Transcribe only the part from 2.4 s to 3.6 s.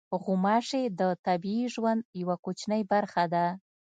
کوچنۍ برخه ده.